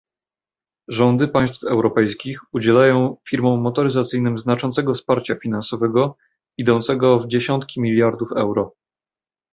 [0.89, 6.17] Rządy państw europejskich udzielają firmom motoryzacyjnym znaczącego wsparcia finansowego,
[6.57, 8.75] idącego w dziesiątki miliardów euro